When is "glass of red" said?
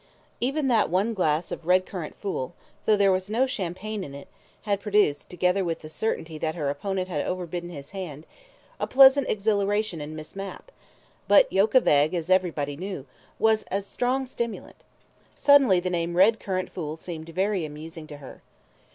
1.13-1.85